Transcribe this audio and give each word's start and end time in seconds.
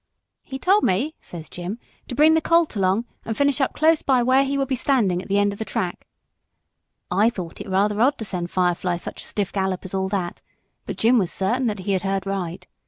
'He 0.41 0.57
told 0.57 0.81
me,' 0.83 1.13
says 1.21 1.47
Jim, 1.47 1.77
'to 2.07 2.15
bring 2.15 2.33
the 2.33 2.41
colt 2.41 2.75
along 2.75 3.05
and 3.23 3.37
finish 3.37 3.61
up 3.61 3.75
close 3.75 4.01
by 4.01 4.23
where 4.23 4.43
he 4.43 4.57
would 4.57 4.67
be 4.67 4.75
standing 4.75 5.21
at 5.21 5.27
the 5.27 5.37
end 5.37 5.53
of 5.53 5.59
the 5.59 5.63
track.' 5.63 6.07
I 7.11 7.29
thought 7.29 7.61
it 7.61 7.69
rather 7.69 8.01
odd 8.01 8.17
to 8.17 8.25
send 8.25 8.49
Firefly 8.49 8.97
such 8.97 9.21
a 9.21 9.25
stiff 9.27 9.53
gallop 9.53 9.85
as 9.85 9.93
all 9.93 10.09
that, 10.09 10.41
but 10.87 10.97
Jim 10.97 11.19
was 11.19 11.31
certain 11.31 11.67
that 11.67 11.77
he 11.81 11.91
had 11.91 12.01
heard 12.01 12.25
right. 12.25 12.65